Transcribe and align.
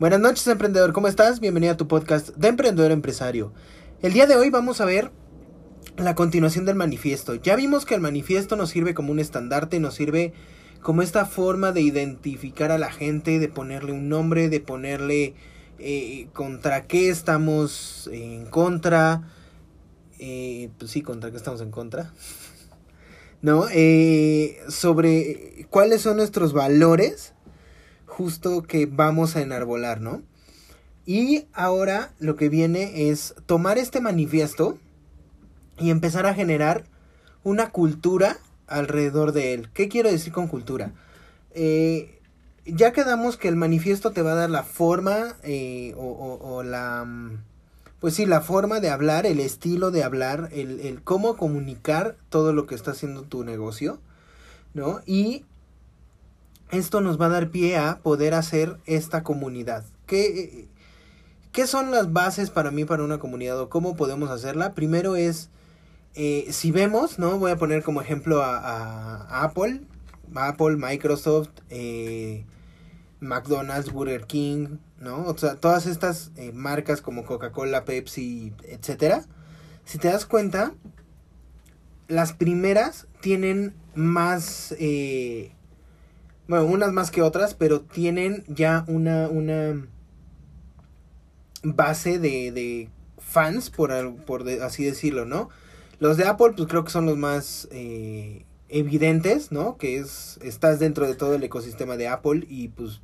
Buenas 0.00 0.18
noches, 0.18 0.44
emprendedor. 0.48 0.92
¿Cómo 0.92 1.06
estás? 1.06 1.38
Bienvenido 1.38 1.72
a 1.72 1.76
tu 1.76 1.86
podcast 1.86 2.30
de 2.30 2.48
Emprendedor 2.48 2.90
Empresario. 2.90 3.52
El 4.02 4.12
día 4.12 4.26
de 4.26 4.34
hoy 4.34 4.50
vamos 4.50 4.80
a 4.80 4.84
ver 4.84 5.12
la 5.96 6.16
continuación 6.16 6.64
del 6.64 6.74
manifiesto. 6.74 7.36
Ya 7.36 7.54
vimos 7.54 7.86
que 7.86 7.94
el 7.94 8.00
manifiesto 8.00 8.56
nos 8.56 8.70
sirve 8.70 8.92
como 8.92 9.12
un 9.12 9.20
estandarte, 9.20 9.78
nos 9.78 9.94
sirve 9.94 10.32
como 10.82 11.00
esta 11.00 11.26
forma 11.26 11.70
de 11.70 11.82
identificar 11.82 12.72
a 12.72 12.78
la 12.78 12.90
gente, 12.90 13.38
de 13.38 13.46
ponerle 13.46 13.92
un 13.92 14.08
nombre, 14.08 14.48
de 14.48 14.58
ponerle 14.58 15.36
eh, 15.78 16.26
contra 16.32 16.88
qué 16.88 17.08
estamos 17.08 18.10
en 18.12 18.46
contra. 18.46 19.22
Eh, 20.18 20.70
pues 20.76 20.90
sí, 20.90 21.02
contra 21.02 21.30
qué 21.30 21.36
estamos 21.36 21.60
en 21.60 21.70
contra. 21.70 22.12
¿No? 23.42 23.66
Eh, 23.70 24.58
sobre 24.68 25.68
cuáles 25.70 26.02
son 26.02 26.16
nuestros 26.16 26.52
valores 26.52 27.33
justo 28.16 28.62
que 28.62 28.86
vamos 28.86 29.34
a 29.34 29.42
enarbolar, 29.42 30.00
¿no? 30.00 30.22
Y 31.04 31.46
ahora 31.52 32.12
lo 32.18 32.36
que 32.36 32.48
viene 32.48 33.10
es 33.10 33.34
tomar 33.46 33.76
este 33.76 34.00
manifiesto 34.00 34.78
y 35.78 35.90
empezar 35.90 36.24
a 36.26 36.34
generar 36.34 36.84
una 37.42 37.70
cultura 37.70 38.38
alrededor 38.68 39.32
de 39.32 39.54
él. 39.54 39.68
¿Qué 39.74 39.88
quiero 39.88 40.10
decir 40.10 40.32
con 40.32 40.46
cultura? 40.46 40.92
Eh, 41.50 42.20
ya 42.64 42.92
quedamos 42.92 43.36
que 43.36 43.48
el 43.48 43.56
manifiesto 43.56 44.12
te 44.12 44.22
va 44.22 44.32
a 44.32 44.36
dar 44.36 44.50
la 44.50 44.62
forma 44.62 45.36
eh, 45.42 45.92
o, 45.96 46.62
la... 46.62 47.06
Pues 48.00 48.14
sí, 48.14 48.26
la 48.26 48.42
forma 48.42 48.80
de 48.80 48.90
hablar, 48.90 49.26
el 49.26 49.40
estilo 49.40 49.90
de 49.90 50.04
hablar, 50.04 50.50
el 50.52 51.00
cómo 51.02 51.36
comunicar 51.36 52.16
todo 52.28 52.52
lo 52.52 52.66
que 52.66 52.74
está 52.74 52.90
haciendo 52.90 53.22
tu 53.22 53.44
negocio, 53.44 53.98
¿no? 54.74 55.00
Y 55.06 55.44
esto 56.74 57.00
nos 57.00 57.20
va 57.20 57.26
a 57.26 57.30
dar 57.30 57.50
pie 57.50 57.76
a 57.76 57.98
poder 57.98 58.34
hacer 58.34 58.78
esta 58.86 59.22
comunidad. 59.22 59.84
¿Qué, 60.06 60.68
qué 61.52 61.66
son 61.66 61.90
las 61.90 62.12
bases 62.12 62.50
para 62.50 62.70
mí 62.70 62.84
para 62.84 63.04
una 63.04 63.18
comunidad 63.18 63.58
o 63.60 63.68
cómo 63.68 63.96
podemos 63.96 64.30
hacerla? 64.30 64.74
Primero 64.74 65.16
es, 65.16 65.50
eh, 66.14 66.46
si 66.50 66.70
vemos, 66.70 67.18
¿no? 67.18 67.38
Voy 67.38 67.52
a 67.52 67.56
poner 67.56 67.82
como 67.82 68.00
ejemplo 68.00 68.42
a, 68.42 69.42
Apple, 69.44 69.82
Apple, 70.34 70.76
Microsoft, 70.76 71.50
eh, 71.70 72.44
McDonald's, 73.20 73.92
Burger 73.92 74.26
King, 74.26 74.78
¿no? 74.98 75.26
O 75.26 75.38
sea, 75.38 75.56
todas 75.56 75.86
estas 75.86 76.32
eh, 76.36 76.52
marcas 76.52 77.00
como 77.00 77.24
Coca-Cola, 77.24 77.84
Pepsi, 77.84 78.52
etcétera. 78.64 79.24
Si 79.84 79.98
te 79.98 80.08
das 80.08 80.26
cuenta, 80.26 80.74
las 82.08 82.32
primeras 82.32 83.06
tienen 83.20 83.74
más 83.94 84.74
bueno, 86.48 86.66
unas 86.66 86.92
más 86.92 87.10
que 87.10 87.22
otras, 87.22 87.54
pero 87.54 87.80
tienen 87.80 88.44
ya 88.48 88.84
una, 88.86 89.28
una 89.28 89.86
base 91.62 92.18
de, 92.18 92.52
de 92.52 92.88
fans, 93.18 93.70
por, 93.70 94.14
por 94.24 94.48
así 94.48 94.84
decirlo, 94.84 95.24
¿no? 95.24 95.48
Los 96.00 96.16
de 96.16 96.24
Apple, 96.24 96.52
pues 96.56 96.68
creo 96.68 96.84
que 96.84 96.90
son 96.90 97.06
los 97.06 97.16
más 97.16 97.68
eh, 97.70 98.44
evidentes, 98.68 99.52
¿no? 99.52 99.76
Que 99.76 99.98
es, 99.98 100.38
estás 100.42 100.78
dentro 100.78 101.06
de 101.06 101.14
todo 101.14 101.34
el 101.34 101.42
ecosistema 101.42 101.96
de 101.96 102.08
Apple 102.08 102.44
y 102.48 102.68
pues 102.68 103.00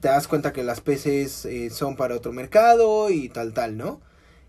te 0.00 0.08
das 0.08 0.28
cuenta 0.28 0.52
que 0.52 0.64
las 0.64 0.80
PCs 0.80 1.44
eh, 1.46 1.70
son 1.70 1.96
para 1.96 2.16
otro 2.16 2.32
mercado 2.32 3.10
y 3.10 3.28
tal, 3.28 3.52
tal, 3.52 3.76
¿no? 3.76 4.00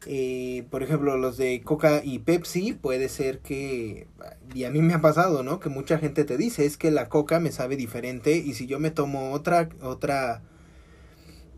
Eh, 0.07 0.65
por 0.71 0.81
ejemplo, 0.81 1.15
los 1.17 1.37
de 1.37 1.61
Coca 1.61 2.01
y 2.03 2.19
Pepsi, 2.19 2.73
puede 2.73 3.07
ser 3.07 3.39
que, 3.39 4.07
y 4.53 4.63
a 4.63 4.71
mí 4.71 4.81
me 4.81 4.93
ha 4.93 5.01
pasado, 5.01 5.43
¿no? 5.43 5.59
Que 5.59 5.69
mucha 5.69 5.99
gente 5.99 6.23
te 6.23 6.37
dice, 6.37 6.65
es 6.65 6.77
que 6.77 6.89
la 6.89 7.07
Coca 7.07 7.39
me 7.39 7.51
sabe 7.51 7.75
diferente 7.75 8.35
y 8.37 8.53
si 8.53 8.65
yo 8.65 8.79
me 8.79 8.89
tomo 8.89 9.31
otra, 9.31 9.69
otra, 9.81 10.41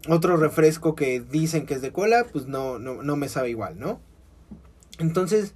otro 0.09 0.35
refresco 0.35 0.93
que 0.93 1.21
dicen 1.21 1.65
que 1.65 1.75
es 1.75 1.81
de 1.81 1.93
cola, 1.93 2.25
pues 2.31 2.47
no, 2.47 2.79
no, 2.79 3.01
no 3.01 3.15
me 3.15 3.29
sabe 3.29 3.49
igual, 3.49 3.79
¿no? 3.79 4.01
Entonces, 4.99 5.53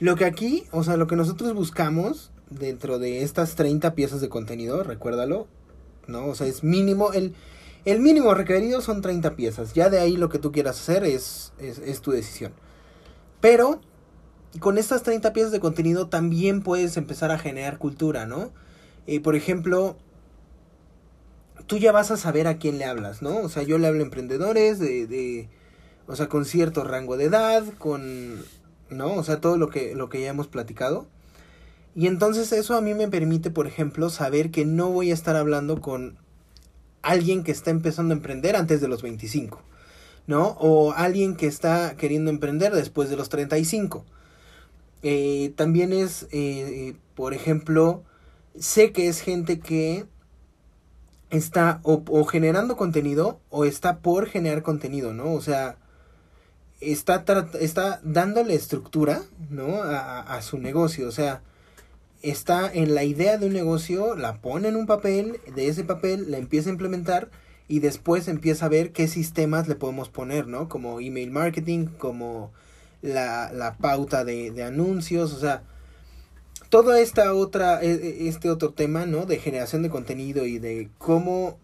lo 0.00 0.16
que 0.16 0.24
aquí, 0.24 0.64
o 0.72 0.82
sea, 0.82 0.96
lo 0.96 1.06
que 1.06 1.16
nosotros 1.16 1.54
buscamos 1.54 2.32
dentro 2.50 2.98
de 2.98 3.22
estas 3.22 3.54
30 3.54 3.94
piezas 3.94 4.20
de 4.20 4.28
contenido, 4.28 4.82
recuérdalo, 4.82 5.46
¿no? 6.08 6.26
O 6.26 6.34
sea, 6.34 6.48
es 6.48 6.64
mínimo 6.64 7.12
el 7.12 7.34
el 7.84 8.00
mínimo 8.00 8.34
requerido 8.34 8.80
son 8.80 9.02
30 9.02 9.36
piezas. 9.36 9.74
Ya 9.74 9.90
de 9.90 10.00
ahí 10.00 10.16
lo 10.16 10.28
que 10.28 10.38
tú 10.38 10.52
quieras 10.52 10.80
hacer 10.80 11.04
es, 11.04 11.52
es, 11.58 12.00
tu 12.00 12.12
decisión. 12.12 12.52
Pero 13.40 13.80
con 14.60 14.78
estas 14.78 15.02
30 15.02 15.32
piezas 15.32 15.52
de 15.52 15.60
contenido 15.60 16.08
también 16.08 16.62
puedes 16.62 16.96
empezar 16.96 17.30
a 17.30 17.38
generar 17.38 17.78
cultura, 17.78 18.26
¿no? 18.26 18.52
Eh, 19.06 19.20
por 19.20 19.36
ejemplo, 19.36 19.98
tú 21.66 21.76
ya 21.76 21.92
vas 21.92 22.10
a 22.10 22.16
saber 22.16 22.46
a 22.46 22.56
quién 22.56 22.78
le 22.78 22.86
hablas, 22.86 23.20
¿no? 23.20 23.36
O 23.38 23.48
sea, 23.48 23.62
yo 23.64 23.78
le 23.78 23.86
hablo 23.86 24.00
a 24.00 24.04
emprendedores 24.04 24.78
de, 24.78 25.06
de 25.06 25.48
o 26.06 26.16
sea, 26.16 26.28
con 26.28 26.44
cierto 26.46 26.84
rango 26.84 27.16
de 27.16 27.24
edad, 27.24 27.64
con, 27.78 28.42
¿no? 28.88 29.14
O 29.14 29.24
sea, 29.24 29.40
todo 29.40 29.58
lo 29.58 29.68
que, 29.68 29.94
lo 29.94 30.08
que 30.08 30.22
ya 30.22 30.30
hemos 30.30 30.48
platicado. 30.48 31.06
Y 31.94 32.06
entonces 32.06 32.52
eso 32.52 32.74
a 32.74 32.80
mí 32.80 32.94
me 32.94 33.08
permite, 33.08 33.50
por 33.50 33.66
ejemplo, 33.66 34.08
saber 34.10 34.50
que 34.50 34.64
no 34.64 34.90
voy 34.90 35.10
a 35.10 35.14
estar 35.14 35.36
hablando 35.36 35.80
con 35.80 36.18
alguien 37.04 37.44
que 37.44 37.52
está 37.52 37.70
empezando 37.70 38.12
a 38.12 38.16
emprender 38.16 38.56
antes 38.56 38.80
de 38.80 38.88
los 38.88 39.02
25, 39.02 39.62
¿no? 40.26 40.48
O 40.58 40.92
alguien 40.92 41.36
que 41.36 41.46
está 41.46 41.96
queriendo 41.96 42.30
emprender 42.30 42.72
después 42.74 43.10
de 43.10 43.16
los 43.16 43.28
35. 43.28 44.04
Eh, 45.02 45.52
también 45.56 45.92
es, 45.92 46.26
eh, 46.32 46.94
por 47.14 47.34
ejemplo, 47.34 48.02
sé 48.58 48.92
que 48.92 49.08
es 49.08 49.20
gente 49.20 49.60
que 49.60 50.06
está 51.30 51.80
o, 51.82 52.24
generando 52.24 52.76
contenido 52.76 53.40
o 53.50 53.64
está 53.64 53.98
por 53.98 54.26
generar 54.26 54.62
contenido, 54.62 55.12
¿no? 55.12 55.32
O 55.32 55.40
sea, 55.40 55.76
está, 56.80 57.24
está 57.60 58.00
dándole 58.02 58.54
estructura, 58.54 59.22
¿no? 59.50 59.82
A, 59.82 60.20
a 60.20 60.42
su 60.42 60.58
negocio, 60.58 61.08
o 61.08 61.12
sea, 61.12 61.42
está 62.24 62.72
en 62.72 62.94
la 62.94 63.04
idea 63.04 63.36
de 63.36 63.46
un 63.46 63.52
negocio, 63.52 64.16
la 64.16 64.40
pone 64.40 64.68
en 64.68 64.76
un 64.76 64.86
papel, 64.86 65.40
de 65.54 65.68
ese 65.68 65.84
papel 65.84 66.30
la 66.30 66.38
empieza 66.38 66.70
a 66.70 66.72
implementar 66.72 67.30
y 67.68 67.80
después 67.80 68.28
empieza 68.28 68.66
a 68.66 68.70
ver 68.70 68.92
qué 68.92 69.08
sistemas 69.08 69.68
le 69.68 69.74
podemos 69.74 70.08
poner, 70.08 70.46
¿no? 70.46 70.68
Como 70.68 71.00
email 71.00 71.30
marketing, 71.30 71.86
como 71.86 72.50
la, 73.02 73.52
la 73.52 73.76
pauta 73.76 74.24
de, 74.24 74.50
de, 74.50 74.62
anuncios, 74.62 75.34
o 75.34 75.38
sea, 75.38 75.62
todo 76.70 76.94
esta 76.94 77.34
otra, 77.34 77.82
e, 77.82 77.92
e, 77.92 78.28
este 78.28 78.50
otro 78.50 78.72
tema, 78.72 79.04
¿no? 79.06 79.26
De 79.26 79.38
generación 79.38 79.82
de 79.82 79.90
contenido 79.90 80.46
y 80.46 80.58
de 80.58 80.88
cómo 80.98 81.58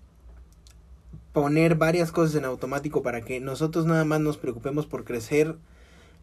poner 1.33 1.77
varias 1.77 2.13
cosas 2.13 2.37
en 2.37 2.45
automático 2.45 3.03
para 3.03 3.23
que 3.23 3.41
nosotros 3.41 3.87
nada 3.87 4.05
más 4.05 4.21
nos 4.21 4.37
preocupemos 4.37 4.87
por 4.87 5.05
crecer 5.05 5.57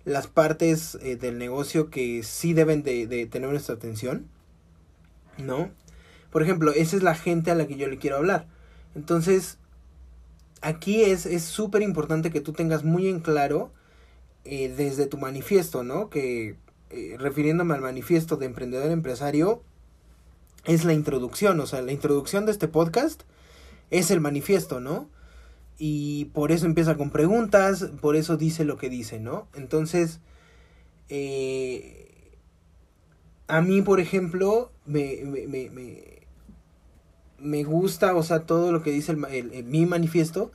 las 0.07 0.27
partes 0.27 0.97
eh, 1.01 1.17
del 1.17 1.37
negocio 1.37 1.89
que 1.89 2.23
sí 2.23 2.53
deben 2.53 2.81
de, 2.81 3.27
tener 3.27 3.49
nuestra 3.49 3.75
atención, 3.75 4.27
¿no? 5.37 5.69
Por 6.31 6.43
ejemplo, 6.43 6.71
esa 6.71 6.95
es 6.95 7.03
la 7.03 7.15
gente 7.15 7.51
a 7.51 7.55
la 7.55 7.67
que 7.67 7.75
yo 7.75 7.87
le 7.87 7.97
quiero 7.97 8.17
hablar. 8.17 8.47
Entonces, 8.95 9.57
aquí 10.61 11.03
es 11.03 11.43
súper 11.43 11.81
importante 11.81 12.31
que 12.31 12.41
tú 12.41 12.53
tengas 12.53 12.83
muy 12.83 13.07
en 13.07 13.19
claro 13.19 13.71
eh, 14.49 14.73
desde 14.75 15.07
tu 15.07 15.17
manifiesto, 15.17 15.83
¿no? 15.83 16.09
Que 16.09 16.55
eh, 16.89 17.15
refiriéndome 17.19 17.73
al 17.73 17.81
manifiesto 17.81 18.37
de 18.37 18.45
emprendedor 18.45 18.89
empresario, 18.91 19.61
es 20.63 20.85
la 20.85 20.93
introducción, 20.93 21.59
o 21.59 21.65
sea, 21.65 21.81
la 21.81 21.91
introducción 21.91 22.45
de 22.45 22.53
este 22.53 22.69
podcast 22.69 23.23
es 23.91 24.09
el 24.09 24.21
manifiesto, 24.21 24.79
¿no? 24.79 25.09
Y 25.77 26.25
por 26.25 26.51
eso 26.51 26.65
empieza 26.65 26.97
con 26.97 27.11
preguntas, 27.11 27.91
por 28.01 28.15
eso 28.15 28.37
dice 28.37 28.65
lo 28.65 28.77
que 28.77 28.89
dice, 28.89 29.19
¿no? 29.19 29.47
Entonces, 29.53 30.19
eh, 31.09 32.37
a 33.47 33.61
mí, 33.61 33.81
por 33.81 33.99
ejemplo, 33.99 34.71
me, 34.85 35.21
me, 35.23 35.69
me, 35.69 36.27
me, 37.39 37.63
gusta, 37.63 38.15
o 38.15 38.23
sea, 38.23 38.41
todo 38.41 38.71
lo 38.71 38.81
que 38.81 38.91
dice 38.91 39.15
el, 39.29 39.63
mi 39.65 39.85
manifiesto, 39.85 40.51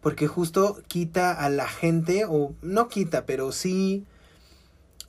porque 0.00 0.26
justo 0.26 0.82
quita 0.88 1.32
a 1.32 1.48
la 1.48 1.68
gente, 1.68 2.24
o 2.28 2.54
no 2.60 2.88
quita, 2.88 3.26
pero 3.26 3.52
sí 3.52 4.04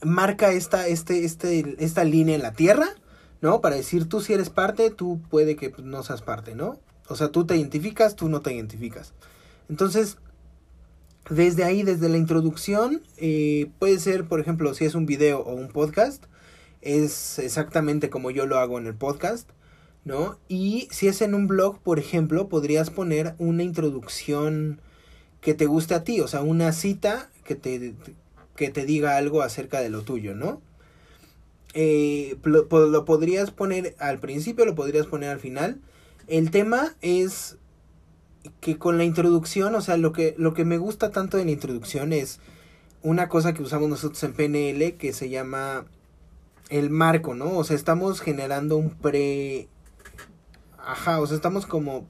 marca 0.04 0.52
esta, 0.52 0.88
este, 0.88 1.26
este, 1.26 1.76
esta 1.84 2.04
línea 2.04 2.36
en 2.36 2.44
la 2.44 2.54
tierra, 2.54 2.88
¿no? 3.42 3.62
Para 3.62 3.76
decir, 3.76 4.08
tú 4.08 4.22
si 4.22 4.34
eres 4.34 4.50
parte, 4.50 4.92
tú 4.92 5.20
puede 5.30 5.56
que 5.56 5.74
no 5.84 6.04
seas 6.04 6.22
parte, 6.22 6.56
¿no? 6.56 6.80
O 7.08 7.16
sea, 7.16 7.30
tú 7.30 7.46
te 7.46 7.58
identificas, 7.58 8.16
tú 8.16 8.30
no 8.30 8.42
te 8.42 8.54
identificas. 8.54 9.14
Entonces, 9.70 10.18
desde 11.30 11.64
ahí, 11.64 11.84
desde 11.84 12.10
la 12.10 12.18
introducción, 12.18 13.02
eh, 13.18 13.72
puede 13.80 14.00
ser, 14.00 14.26
por 14.28 14.40
ejemplo, 14.40 14.74
si 14.74 14.86
es 14.86 14.96
un 14.96 15.06
video 15.06 15.40
o 15.40 15.54
un 15.54 15.70
podcast, 15.70 16.26
es 16.82 17.40
exactamente 17.40 18.10
como 18.10 18.30
yo 18.30 18.46
lo 18.46 18.60
hago 18.60 18.78
en 18.78 18.86
el 18.86 18.94
podcast, 18.94 19.50
¿no? 20.04 20.38
Y 20.48 20.88
si 20.92 21.08
es 21.08 21.22
en 21.22 21.34
un 21.34 21.48
blog, 21.48 21.80
por 21.80 21.98
ejemplo, 21.98 22.48
podrías 22.48 22.92
poner 22.92 23.34
una 23.40 23.64
introducción 23.64 24.80
que 25.42 25.56
te 25.56 25.66
guste 25.66 25.96
a 25.96 26.04
ti, 26.04 26.22
o 26.22 26.28
sea, 26.28 26.42
una 26.42 26.72
cita 26.74 27.30
que 27.44 27.56
te, 27.56 27.96
que 28.56 28.70
te 28.70 28.86
diga 28.86 29.18
algo 29.18 29.42
acerca 29.42 29.80
de 29.82 29.90
lo 29.90 30.04
tuyo, 30.04 30.36
¿no? 30.36 30.62
Eh, 31.74 32.38
lo, 32.44 32.68
lo, 32.88 33.06
podrías 33.06 33.52
poner 33.52 33.96
al 34.00 34.20
principio, 34.20 34.66
lo 34.66 34.76
podrías 34.76 35.08
poner 35.08 35.30
al 35.30 35.40
final. 35.40 35.82
El 36.28 36.52
tema 36.52 36.96
es 37.02 37.58
que 38.60 38.78
con 38.78 38.98
la 38.98 39.04
introducción, 39.04 39.76
o 39.76 39.82
sea, 39.82 39.98
lo 39.98 40.12
que, 40.12 40.36
lo 40.38 40.54
que 40.54 40.66
me 40.66 40.78
gusta 40.78 41.12
tanto 41.12 41.38
de 41.38 41.46
la 41.46 41.52
introducción 41.52 42.14
es 42.14 42.40
una 43.02 43.30
cosa 43.30 43.54
que 43.54 43.62
usamos 43.62 43.90
nosotros 43.90 44.24
en 44.24 44.34
PNL 44.34 44.98
que 44.98 45.14
se 45.14 45.30
llama 45.30 45.86
el 46.70 46.90
marco, 46.90 47.36
¿no? 47.36 47.58
O 47.58 47.64
sea, 47.64 47.76
estamos 47.76 48.22
generando 48.22 48.78
un 48.78 48.90
pre... 48.90 49.68
Ajá, 50.78 51.20
o 51.20 51.28
sea, 51.28 51.36
estamos 51.36 51.66
como... 51.66 52.08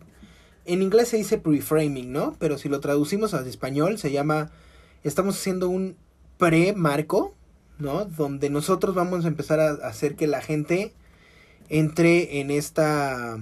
En 0.65 0.81
inglés 0.81 1.09
se 1.09 1.17
dice 1.17 1.37
preframing, 1.37 2.11
¿no? 2.11 2.35
Pero 2.39 2.57
si 2.57 2.69
lo 2.69 2.79
traducimos 2.79 3.33
al 3.33 3.47
español 3.47 3.97
se 3.97 4.11
llama... 4.11 4.51
Estamos 5.03 5.35
haciendo 5.35 5.69
un 5.69 5.97
pre-marco, 6.37 7.35
¿no? 7.77 8.05
Donde 8.05 8.49
nosotros 8.49 8.95
vamos 8.95 9.25
a 9.25 9.27
empezar 9.27 9.59
a 9.59 9.71
hacer 9.87 10.15
que 10.15 10.27
la 10.27 10.41
gente 10.41 10.93
entre 11.69 12.39
en 12.39 12.51
esta 12.51 13.37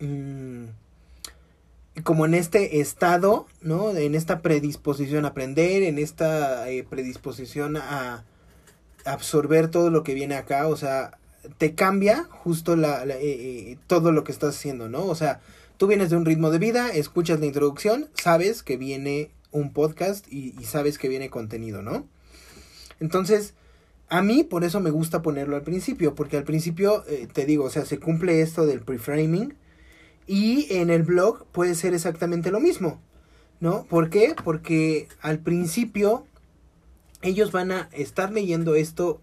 Mm, 0.00 0.66
como 2.02 2.26
en 2.26 2.34
este 2.34 2.80
estado, 2.80 3.46
¿no? 3.60 3.90
En 3.96 4.14
esta 4.14 4.40
predisposición 4.40 5.24
a 5.24 5.28
aprender, 5.28 5.82
en 5.82 5.98
esta 5.98 6.70
eh, 6.70 6.84
predisposición 6.88 7.76
a 7.76 8.24
absorber 9.04 9.70
todo 9.70 9.90
lo 9.90 10.02
que 10.02 10.14
viene 10.14 10.36
acá, 10.36 10.68
o 10.68 10.76
sea, 10.76 11.18
te 11.56 11.74
cambia 11.74 12.24
justo 12.24 12.76
la, 12.76 13.04
eh, 13.04 13.18
eh, 13.20 13.78
todo 13.86 14.12
lo 14.12 14.24
que 14.24 14.32
estás 14.32 14.56
haciendo, 14.56 14.88
¿no? 14.88 15.06
O 15.06 15.14
sea, 15.14 15.40
tú 15.76 15.86
vienes 15.86 16.10
de 16.10 16.16
un 16.16 16.24
ritmo 16.24 16.50
de 16.50 16.58
vida, 16.58 16.90
escuchas 16.90 17.40
la 17.40 17.46
introducción, 17.46 18.08
sabes 18.14 18.62
que 18.62 18.76
viene 18.76 19.30
un 19.50 19.72
podcast 19.72 20.30
y, 20.30 20.52
sabes 20.64 20.98
que 20.98 21.08
viene 21.08 21.30
contenido, 21.30 21.82
¿no? 21.82 22.06
Entonces, 23.00 23.54
a 24.08 24.22
mí 24.22 24.44
por 24.44 24.64
eso 24.64 24.80
me 24.80 24.90
gusta 24.90 25.22
ponerlo 25.22 25.56
al 25.56 25.62
principio, 25.62 26.14
porque 26.14 26.36
al 26.36 26.44
principio, 26.44 27.04
te 27.32 27.46
digo, 27.46 27.64
o 27.64 27.70
sea, 27.70 27.86
se 27.86 27.98
cumple 27.98 28.42
esto 28.42 28.66
del 28.66 28.80
preframing, 28.80 29.54
y 30.28 30.66
en 30.74 30.90
el 30.90 31.02
blog 31.02 31.46
puede 31.46 31.74
ser 31.74 31.94
exactamente 31.94 32.50
lo 32.50 32.60
mismo, 32.60 33.00
¿no? 33.60 33.84
¿Por 33.84 34.10
qué? 34.10 34.36
Porque 34.44 35.08
al 35.22 35.38
principio 35.38 36.26
ellos 37.22 37.50
van 37.50 37.72
a 37.72 37.88
estar 37.92 38.30
leyendo 38.30 38.74
esto, 38.74 39.22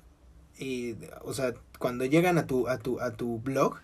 eh, 0.59 0.95
o 1.23 1.33
sea, 1.33 1.53
cuando 1.77 2.05
llegan 2.05 2.39
a 2.39 2.47
tu, 2.47 2.67
a 2.67 2.79
tu, 2.79 2.99
a 2.99 3.11
tu 3.11 3.39
blog, 3.39 3.77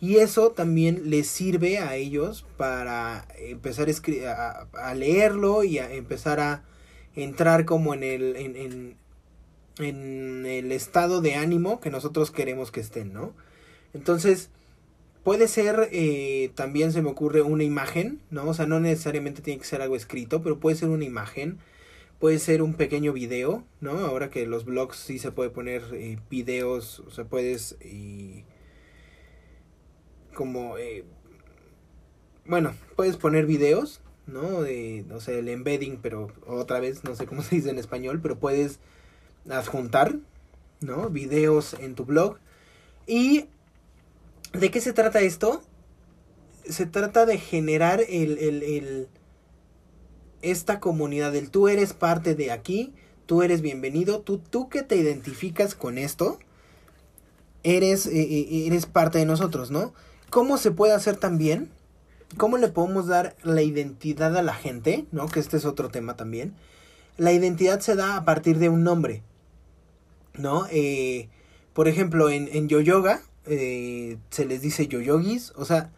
y 0.00 0.18
eso 0.18 0.52
también 0.52 1.10
les 1.10 1.26
sirve 1.26 1.78
a 1.78 1.96
ellos 1.96 2.46
para 2.56 3.26
empezar 3.38 3.88
a, 4.28 4.68
a, 4.72 4.94
leerlo 4.94 5.64
y 5.64 5.78
a 5.78 5.92
empezar 5.92 6.38
a 6.38 6.62
entrar 7.16 7.64
como 7.64 7.92
en 7.92 8.04
el, 8.04 8.36
en, 8.36 8.56
en, 8.56 8.96
en 9.78 10.46
el 10.46 10.70
estado 10.70 11.22
de 11.22 11.34
ánimo 11.34 11.80
que 11.80 11.90
nosotros 11.90 12.30
queremos 12.30 12.70
que 12.70 12.80
estén, 12.80 13.12
¿no? 13.12 13.32
Entonces, 13.94 14.50
Puede 15.26 15.48
ser, 15.48 15.88
eh, 15.90 16.52
también 16.54 16.92
se 16.92 17.02
me 17.02 17.10
ocurre 17.10 17.42
una 17.42 17.64
imagen, 17.64 18.20
¿no? 18.30 18.46
O 18.48 18.54
sea, 18.54 18.66
no 18.66 18.78
necesariamente 18.78 19.42
tiene 19.42 19.58
que 19.58 19.66
ser 19.66 19.82
algo 19.82 19.96
escrito, 19.96 20.40
pero 20.40 20.60
puede 20.60 20.76
ser 20.76 20.88
una 20.88 21.04
imagen, 21.04 21.58
puede 22.20 22.38
ser 22.38 22.62
un 22.62 22.74
pequeño 22.74 23.12
video, 23.12 23.64
¿no? 23.80 23.90
Ahora 23.90 24.30
que 24.30 24.46
los 24.46 24.64
blogs 24.64 24.96
sí 24.98 25.18
se 25.18 25.32
puede 25.32 25.50
poner 25.50 25.82
eh, 25.94 26.20
videos, 26.30 27.00
o 27.00 27.10
sea, 27.10 27.24
puedes 27.24 27.76
como, 30.32 30.78
eh, 30.78 31.04
bueno, 32.44 32.72
puedes 32.94 33.16
poner 33.16 33.46
videos, 33.46 34.02
¿no? 34.28 34.62
De, 34.62 35.04
no 35.08 35.18
sé, 35.18 35.40
el 35.40 35.48
embedding, 35.48 35.98
pero 36.00 36.28
otra 36.46 36.78
vez, 36.78 37.02
no 37.02 37.16
sé 37.16 37.26
cómo 37.26 37.42
se 37.42 37.56
dice 37.56 37.70
en 37.70 37.80
español, 37.80 38.20
pero 38.22 38.38
puedes 38.38 38.78
adjuntar, 39.50 40.20
¿no? 40.80 41.10
Videos 41.10 41.74
en 41.74 41.96
tu 41.96 42.04
blog. 42.04 42.38
Y 43.08 43.46
¿De 44.52 44.70
qué 44.70 44.80
se 44.80 44.92
trata 44.92 45.20
esto? 45.20 45.62
Se 46.68 46.86
trata 46.86 47.26
de 47.26 47.38
generar 47.38 48.00
el, 48.00 48.38
el, 48.38 48.62
el, 48.62 49.08
esta 50.42 50.80
comunidad 50.80 51.32
del 51.32 51.50
tú 51.50 51.68
eres 51.68 51.92
parte 51.92 52.34
de 52.34 52.50
aquí, 52.50 52.94
tú 53.26 53.42
eres 53.42 53.60
bienvenido, 53.60 54.20
tú, 54.20 54.38
tú 54.38 54.68
que 54.68 54.82
te 54.82 54.96
identificas 54.96 55.74
con 55.74 55.98
esto, 55.98 56.38
eres, 57.62 58.06
eh, 58.06 58.20
eh, 58.20 58.66
eres 58.66 58.86
parte 58.86 59.18
de 59.18 59.26
nosotros, 59.26 59.70
¿no? 59.70 59.92
¿Cómo 60.30 60.58
se 60.58 60.70
puede 60.70 60.94
hacer 60.94 61.16
también? 61.16 61.70
¿Cómo 62.36 62.58
le 62.58 62.68
podemos 62.68 63.06
dar 63.06 63.36
la 63.42 63.62
identidad 63.62 64.36
a 64.36 64.42
la 64.42 64.54
gente? 64.54 65.06
¿No? 65.12 65.28
Que 65.28 65.40
este 65.40 65.56
es 65.56 65.64
otro 65.64 65.88
tema 65.88 66.16
también. 66.16 66.54
La 67.16 67.32
identidad 67.32 67.80
se 67.80 67.94
da 67.94 68.16
a 68.16 68.24
partir 68.24 68.58
de 68.58 68.68
un 68.68 68.82
nombre. 68.82 69.22
¿No? 70.34 70.66
Eh, 70.70 71.28
por 71.72 71.88
ejemplo, 71.88 72.28
en, 72.28 72.48
en 72.52 72.68
Yo 72.68 72.80
Yoga, 72.80 73.22
eh, 73.46 74.18
se 74.30 74.44
les 74.44 74.60
dice 74.60 74.88
yoyogis. 74.88 75.52
O 75.56 75.64
sea, 75.64 75.90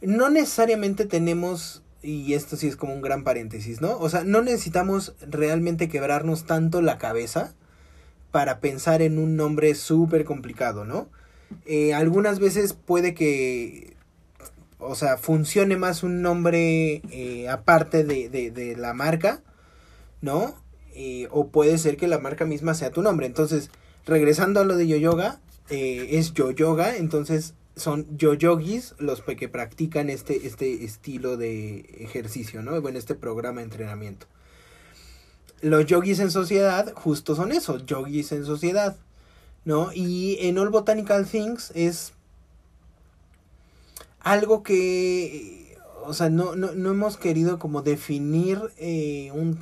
no 0.00 0.30
necesariamente 0.30 1.04
tenemos, 1.04 1.82
y 2.02 2.34
esto 2.34 2.56
sí 2.56 2.68
es 2.68 2.76
como 2.76 2.94
un 2.94 3.02
gran 3.02 3.24
paréntesis, 3.24 3.80
¿no? 3.80 3.98
O 3.98 4.08
sea, 4.08 4.24
no 4.24 4.42
necesitamos 4.42 5.14
realmente 5.28 5.88
quebrarnos 5.88 6.46
tanto 6.46 6.82
la 6.82 6.98
cabeza 6.98 7.54
para 8.30 8.60
pensar 8.60 9.02
en 9.02 9.18
un 9.18 9.36
nombre 9.36 9.74
súper 9.74 10.24
complicado, 10.24 10.84
¿no? 10.84 11.08
Eh, 11.64 11.94
algunas 11.94 12.38
veces 12.38 12.72
puede 12.74 13.14
que, 13.14 13.96
o 14.78 14.94
sea, 14.94 15.16
funcione 15.16 15.76
más 15.76 16.02
un 16.02 16.22
nombre 16.22 17.02
eh, 17.10 17.48
aparte 17.48 18.04
de, 18.04 18.28
de, 18.28 18.50
de, 18.50 18.76
la 18.76 18.94
marca, 18.94 19.42
¿no? 20.20 20.54
o 21.30 21.48
puede 21.48 21.76
ser 21.76 21.98
que 21.98 22.08
la 22.08 22.18
marca 22.18 22.46
misma 22.46 22.72
sea 22.72 22.90
tu 22.90 23.02
nombre. 23.02 23.26
Entonces, 23.26 23.70
regresando 24.06 24.60
a 24.60 24.64
lo 24.64 24.76
de 24.76 24.86
yoyoga, 24.86 25.40
eh, 25.68 26.08
es 26.12 26.32
yo 26.32 26.50
yoga, 26.50 26.96
entonces 26.96 27.54
son 27.76 28.06
yo 28.16 28.34
yogis 28.34 28.94
los 28.98 29.22
que 29.22 29.48
practican 29.48 30.08
este, 30.08 30.46
este 30.46 30.84
estilo 30.84 31.36
de 31.36 31.80
ejercicio, 31.98 32.62
¿no? 32.62 32.80
Bueno, 32.80 32.98
este 32.98 33.14
programa 33.14 33.60
de 33.60 33.64
entrenamiento. 33.64 34.26
Los 35.60 35.86
yogis 35.86 36.20
en 36.20 36.30
sociedad 36.30 36.92
justo 36.94 37.34
son 37.34 37.52
eso, 37.52 37.84
yogis 37.84 38.32
en 38.32 38.44
sociedad, 38.44 38.96
¿no? 39.64 39.90
Y 39.92 40.38
en 40.40 40.58
All 40.58 40.70
Botanical 40.70 41.26
Things 41.26 41.72
es 41.74 42.12
algo 44.20 44.62
que, 44.62 45.76
o 46.04 46.14
sea, 46.14 46.30
no, 46.30 46.56
no, 46.56 46.72
no 46.72 46.90
hemos 46.90 47.16
querido 47.16 47.58
como 47.58 47.82
definir 47.82 48.60
eh, 48.78 49.30
un 49.34 49.58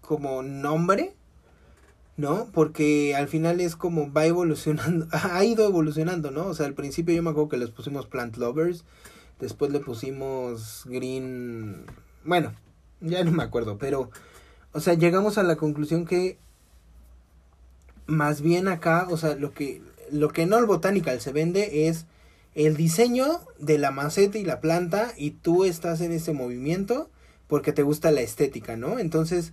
como 0.00 0.42
nombre, 0.42 1.14
¿no? 2.16 2.48
Porque 2.52 3.14
al 3.14 3.28
final 3.28 3.60
es 3.60 3.76
como 3.76 4.12
va 4.12 4.26
evolucionando, 4.26 5.06
ha 5.12 5.44
ido 5.44 5.66
evolucionando, 5.66 6.30
¿no? 6.30 6.46
O 6.46 6.54
sea, 6.54 6.66
al 6.66 6.74
principio 6.74 7.14
yo 7.14 7.22
me 7.22 7.30
acuerdo 7.30 7.48
que 7.48 7.56
les 7.56 7.70
pusimos 7.70 8.06
Plant 8.06 8.36
Lovers, 8.36 8.84
después 9.40 9.72
le 9.72 9.80
pusimos 9.80 10.84
Green, 10.86 11.86
bueno, 12.24 12.54
ya 13.00 13.24
no 13.24 13.32
me 13.32 13.42
acuerdo, 13.42 13.78
pero, 13.78 14.10
o 14.72 14.80
sea, 14.80 14.94
llegamos 14.94 15.38
a 15.38 15.42
la 15.42 15.56
conclusión 15.56 16.06
que 16.06 16.38
más 18.06 18.40
bien 18.40 18.68
acá, 18.68 19.06
o 19.10 19.16
sea, 19.16 19.34
lo 19.34 19.52
que, 19.52 19.82
lo 20.10 20.28
que 20.28 20.42
en 20.42 20.52
All 20.52 20.66
Botanical 20.66 21.20
se 21.20 21.32
vende 21.32 21.88
es 21.88 22.06
el 22.54 22.76
diseño 22.76 23.40
de 23.58 23.78
la 23.78 23.90
maceta 23.90 24.38
y 24.38 24.44
la 24.44 24.60
planta 24.60 25.12
y 25.16 25.30
tú 25.30 25.64
estás 25.64 26.00
en 26.00 26.12
ese 26.12 26.32
movimiento 26.32 27.10
porque 27.46 27.72
te 27.72 27.82
gusta 27.82 28.10
la 28.10 28.20
estética, 28.20 28.76
¿no? 28.76 28.98
Entonces, 28.98 29.52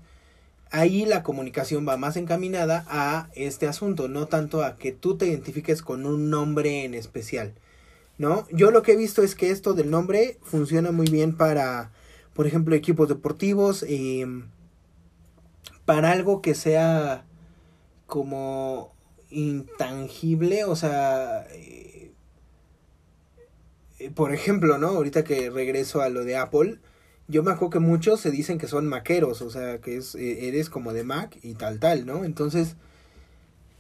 ahí 0.71 1.05
la 1.05 1.23
comunicación 1.23 1.87
va 1.87 1.97
más 1.97 2.17
encaminada 2.17 2.85
a 2.87 3.29
este 3.35 3.67
asunto, 3.67 4.07
no 4.07 4.27
tanto 4.27 4.63
a 4.63 4.77
que 4.77 4.91
tú 4.91 5.17
te 5.17 5.27
identifiques 5.27 5.81
con 5.81 6.05
un 6.05 6.29
nombre 6.29 6.83
en 6.83 6.93
especial. 6.93 7.53
¿no? 8.19 8.45
Yo 8.51 8.69
lo 8.69 8.83
que 8.83 8.91
he 8.91 8.97
visto 8.97 9.23
es 9.23 9.33
que 9.33 9.49
esto 9.49 9.73
del 9.73 9.89
nombre 9.89 10.37
funciona 10.43 10.91
muy 10.91 11.07
bien 11.07 11.35
para, 11.35 11.91
por 12.33 12.45
ejemplo, 12.45 12.75
equipos 12.75 13.07
deportivos, 13.07 13.83
em, 13.87 14.49
para 15.85 16.11
algo 16.11 16.41
que 16.41 16.53
sea 16.53 17.25
como 18.05 18.93
intangible, 19.29 20.65
o 20.65 20.75
sea, 20.75 21.47
eh, 21.51 22.11
por 24.15 24.33
ejemplo, 24.33 24.77
¿no? 24.77 24.87
Ahorita 24.89 25.23
que 25.23 25.49
regreso 25.49 26.01
a 26.01 26.09
lo 26.09 26.25
de 26.25 26.35
Apple, 26.35 26.79
yo 27.29 27.43
me 27.43 27.51
acuerdo 27.51 27.69
que 27.69 27.79
muchos 27.79 28.19
se 28.19 28.31
dicen 28.31 28.57
que 28.57 28.67
son 28.67 28.87
maqueros, 28.87 29.41
o 29.43 29.51
sea, 29.51 29.77
que 29.77 29.97
es, 29.97 30.15
eh, 30.15 30.47
eres 30.47 30.69
como 30.69 30.93
de 30.93 31.03
Mac 31.03 31.37
y 31.43 31.53
tal, 31.53 31.79
tal, 31.79 32.07
¿no? 32.07 32.25
Entonces, 32.25 32.75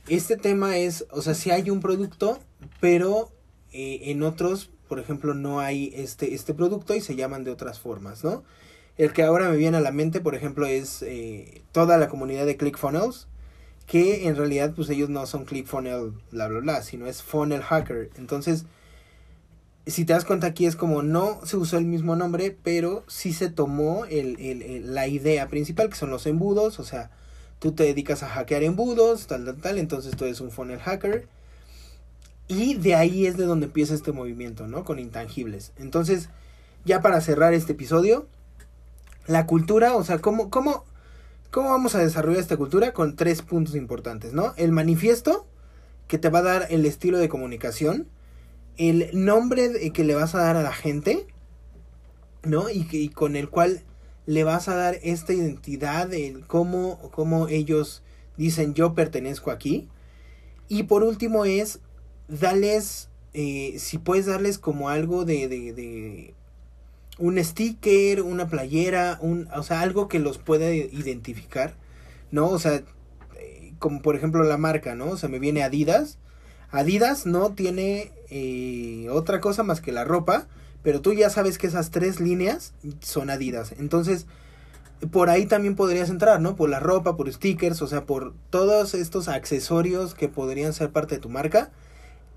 este 0.07 0.37
tema 0.37 0.77
es, 0.77 1.05
o 1.09 1.23
sea, 1.23 1.33
si 1.33 1.49
hay 1.49 1.71
un 1.71 1.79
producto, 1.81 2.39
pero 2.79 3.31
eh, 3.73 4.01
en 4.05 4.21
otros, 4.21 4.69
por 4.87 4.99
ejemplo, 4.99 5.33
no 5.33 5.59
hay 5.59 5.91
este, 5.95 6.35
este 6.35 6.53
producto 6.53 6.93
y 6.95 7.01
se 7.01 7.15
llaman 7.15 7.43
de 7.43 7.49
otras 7.49 7.79
formas, 7.79 8.23
¿no? 8.23 8.43
El 8.97 9.13
que 9.13 9.23
ahora 9.23 9.49
me 9.49 9.57
viene 9.57 9.77
a 9.77 9.81
la 9.81 9.91
mente, 9.91 10.21
por 10.21 10.35
ejemplo, 10.35 10.67
es 10.67 11.01
eh, 11.01 11.63
toda 11.71 11.97
la 11.97 12.07
comunidad 12.07 12.45
de 12.45 12.55
ClickFunnels, 12.55 13.27
que 13.87 14.27
en 14.27 14.35
realidad, 14.35 14.73
pues 14.75 14.89
ellos 14.91 15.09
no 15.09 15.25
son 15.25 15.45
ClickFunnels, 15.45 16.13
bla, 16.31 16.47
bla, 16.49 16.59
bla, 16.59 16.83
sino 16.83 17.07
es 17.07 17.23
Funnel 17.23 17.63
Hacker. 17.63 18.11
Entonces, 18.17 18.65
si 19.89 20.05
te 20.05 20.13
das 20.13 20.25
cuenta 20.25 20.47
aquí 20.47 20.65
es 20.65 20.75
como 20.75 21.03
no 21.03 21.39
se 21.45 21.57
usó 21.57 21.77
el 21.77 21.85
mismo 21.85 22.15
nombre, 22.15 22.57
pero 22.63 23.03
sí 23.07 23.33
se 23.33 23.49
tomó 23.49 24.05
el, 24.05 24.39
el, 24.39 24.93
la 24.93 25.07
idea 25.07 25.47
principal, 25.47 25.89
que 25.89 25.95
son 25.95 26.09
los 26.09 26.25
embudos, 26.25 26.79
o 26.79 26.83
sea, 26.83 27.11
tú 27.59 27.73
te 27.73 27.83
dedicas 27.83 28.23
a 28.23 28.29
hackear 28.29 28.63
embudos, 28.63 29.27
tal, 29.27 29.45
tal, 29.45 29.57
tal, 29.57 29.77
entonces 29.77 30.15
tú 30.15 30.25
eres 30.25 30.41
un 30.41 30.51
funnel 30.51 30.79
hacker. 30.79 31.27
Y 32.47 32.75
de 32.75 32.95
ahí 32.95 33.27
es 33.27 33.37
de 33.37 33.45
donde 33.45 33.67
empieza 33.67 33.93
este 33.93 34.11
movimiento, 34.11 34.65
¿no? 34.67 34.83
Con 34.83 34.97
intangibles. 34.97 35.71
Entonces, 35.77 36.29
ya 36.83 37.01
para 37.01 37.21
cerrar 37.21 37.53
este 37.53 37.73
episodio, 37.73 38.27
la 39.27 39.45
cultura, 39.45 39.95
o 39.95 40.03
sea, 40.03 40.17
¿cómo, 40.17 40.49
cómo, 40.49 40.83
cómo 41.51 41.69
vamos 41.69 41.93
a 41.93 41.99
desarrollar 41.99 42.39
esta 42.39 42.57
cultura? 42.57 42.91
Con 42.91 43.15
tres 43.15 43.43
puntos 43.43 43.75
importantes, 43.75 44.33
¿no? 44.33 44.53
El 44.57 44.71
manifiesto, 44.71 45.45
que 46.07 46.17
te 46.17 46.29
va 46.29 46.39
a 46.39 46.43
dar 46.43 46.67
el 46.71 46.85
estilo 46.85 47.19
de 47.19 47.29
comunicación, 47.29 48.07
el 48.79 49.09
nombre 49.13 49.91
que 49.91 50.05
le 50.05 50.15
vas 50.15 50.33
a 50.33 50.39
dar 50.39 50.55
a 50.55 50.63
la 50.63 50.71
gente, 50.71 51.27
¿no? 52.43 52.69
Y, 52.69 53.09
con 53.09 53.35
el 53.35 53.49
cual 53.49 53.83
le 54.25 54.45
vas 54.45 54.69
a 54.69 54.75
dar 54.75 54.97
esta 55.03 55.33
identidad 55.33 56.07
de 56.07 56.41
cómo, 56.47 57.11
cómo 57.11 57.49
ellos 57.49 58.03
dicen 58.37 58.73
yo 58.73 58.95
pertenezco 58.95 59.51
aquí. 59.51 59.89
Y 60.69 60.83
por 60.83 61.03
último 61.03 61.43
es 61.43 61.81
darles, 62.29 63.09
eh, 63.33 63.75
si 63.79 63.97
puedes 63.97 64.27
darles 64.27 64.57
como 64.57 64.87
algo 64.87 65.25
de, 65.25 65.49
de, 65.49 65.73
de, 65.73 66.33
un 67.17 67.43
sticker, 67.43 68.21
una 68.21 68.47
playera, 68.47 69.19
un, 69.21 69.49
o 69.53 69.61
sea, 69.61 69.81
algo 69.81 70.07
que 70.07 70.19
los 70.19 70.37
pueda 70.37 70.73
identificar, 70.73 71.75
¿no? 72.31 72.47
O 72.47 72.59
sea, 72.59 72.81
eh, 73.37 73.73
como 73.77 74.01
por 74.01 74.15
ejemplo 74.15 74.41
la 74.43 74.57
marca, 74.57 74.95
¿no? 74.95 75.07
O 75.09 75.17
sea, 75.17 75.27
me 75.27 75.39
viene 75.39 75.63
Adidas 75.63 76.17
Adidas 76.71 77.25
no 77.25 77.51
tiene 77.51 78.11
eh, 78.29 79.07
otra 79.11 79.41
cosa 79.41 79.63
más 79.63 79.81
que 79.81 79.91
la 79.91 80.03
ropa, 80.03 80.47
pero 80.83 81.01
tú 81.01 81.13
ya 81.13 81.29
sabes 81.29 81.57
que 81.57 81.67
esas 81.67 81.89
tres 81.91 82.19
líneas 82.19 82.73
son 83.01 83.29
Adidas. 83.29 83.73
Entonces, 83.79 84.27
por 85.11 85.29
ahí 85.29 85.45
también 85.45 85.75
podrías 85.75 86.09
entrar, 86.09 86.41
¿no? 86.41 86.55
Por 86.55 86.69
la 86.69 86.79
ropa, 86.79 87.15
por 87.15 87.31
stickers, 87.31 87.81
o 87.81 87.87
sea, 87.87 88.05
por 88.05 88.33
todos 88.49 88.93
estos 88.93 89.27
accesorios 89.27 90.13
que 90.13 90.27
podrían 90.27 90.73
ser 90.73 90.91
parte 90.91 91.15
de 91.15 91.21
tu 91.21 91.29
marca. 91.29 91.71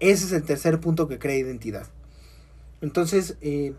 Ese 0.01 0.27
es 0.27 0.33
el 0.33 0.45
tercer 0.45 0.81
punto 0.81 1.09
que 1.09 1.19
crea 1.19 1.37
identidad. 1.37 1.87
Entonces, 2.81 3.37
eh, 3.41 3.75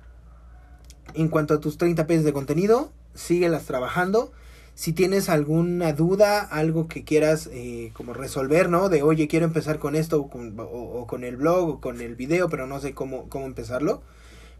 en 1.13 1.29
cuanto 1.29 1.53
a 1.53 1.59
tus 1.59 1.77
30 1.77 2.07
pesos 2.07 2.25
de 2.25 2.33
contenido, 2.33 2.91
síguelas 3.13 3.65
trabajando 3.65 4.31
si 4.75 4.93
tienes 4.93 5.29
alguna 5.29 5.93
duda, 5.93 6.41
algo 6.41 6.87
que 6.87 7.03
quieras 7.03 7.49
eh, 7.53 7.91
como 7.93 8.13
resolver, 8.13 8.69
¿no? 8.69 8.89
De, 8.89 9.03
oye, 9.03 9.27
quiero 9.27 9.45
empezar 9.45 9.79
con 9.79 9.95
esto 9.95 10.19
o 10.19 10.29
con, 11.07 11.23
el 11.23 11.37
blog 11.37 11.69
o 11.69 11.79
con 11.79 12.01
el 12.01 12.15
video, 12.15 12.49
pero 12.49 12.65
no 12.65 12.79
sé 12.79 12.93
cómo, 12.93 13.29
cómo 13.29 13.45
empezarlo. 13.45 14.01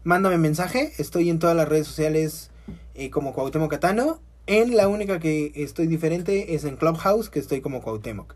Mándame 0.04 0.38
mensaje, 0.38 0.92
estoy 0.98 1.30
en 1.30 1.38
todas 1.38 1.56
las 1.56 1.68
redes 1.68 1.86
sociales 1.86 2.50
eh, 2.94 3.10
como 3.10 3.32
Cuauhtémoc 3.32 3.70
Catano. 3.70 4.20
En 4.46 4.76
la 4.76 4.88
única 4.88 5.18
que 5.18 5.52
estoy 5.56 5.86
diferente 5.86 6.54
es 6.54 6.64
en 6.64 6.76
Clubhouse, 6.76 7.30
que 7.30 7.40
estoy 7.40 7.60
como 7.60 7.82
Cuauhtémoc. 7.82 8.34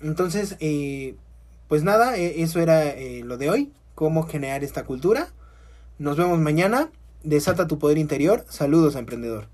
Entonces, 0.00 0.56
eh, 0.60 1.16
pues 1.68 1.82
nada, 1.84 2.16
eso 2.16 2.60
era 2.60 2.94
lo 3.24 3.36
de 3.36 3.50
hoy, 3.50 3.72
cómo 3.94 4.22
generar 4.22 4.64
esta 4.64 4.84
cultura. 4.84 5.28
Nos 5.98 6.16
vemos 6.16 6.38
mañana. 6.38 6.90
Desata 7.24 7.66
tu 7.66 7.78
poder 7.78 7.98
interior. 7.98 8.46
Saludos, 8.48 8.94
emprendedor. 8.94 9.48